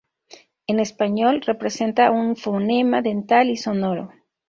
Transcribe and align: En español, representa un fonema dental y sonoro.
En 0.65 0.79
español, 0.79 1.43
representa 1.45 2.09
un 2.09 2.35
fonema 2.35 3.03
dental 3.03 3.51
y 3.51 3.55
sonoro. 3.57 4.11